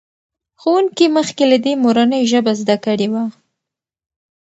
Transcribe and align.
ښوونکي 0.61 1.05
مخکې 1.17 1.43
له 1.51 1.57
دې 1.65 1.73
مورنۍ 1.83 2.21
ژبه 2.31 2.51
زده 2.61 2.75
کړې 2.85 3.07
وه. 3.13 3.23